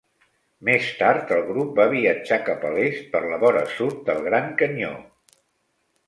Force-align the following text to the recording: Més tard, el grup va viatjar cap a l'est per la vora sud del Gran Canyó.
Més 0.67 0.85
tard, 1.01 1.33
el 1.35 1.43
grup 1.49 1.75
va 1.81 1.83
viatjar 1.91 2.39
cap 2.47 2.65
a 2.69 2.71
l'est 2.77 3.03
per 3.11 3.21
la 3.25 3.37
vora 3.43 3.61
sud 3.73 3.99
del 4.09 4.23
Gran 4.29 4.49
Canyó. 4.63 4.89